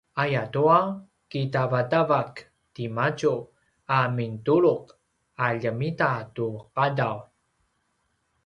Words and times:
ayatua 0.23 0.79
kitavatavak 1.31 2.33
timadju 2.75 3.35
a 3.97 3.99
mintulu’ 4.15 4.75
a 5.45 5.47
ljemita 5.59 6.11
tu 6.35 6.47
’adav 6.83 7.17